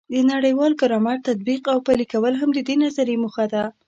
[0.13, 3.63] د نړیوال ګرامر تطبیق او پلي کول هم د دې نظریې موخه ده.